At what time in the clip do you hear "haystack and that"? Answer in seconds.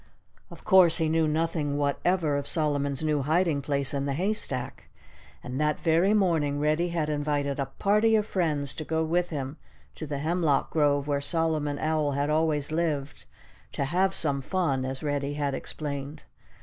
4.15-5.79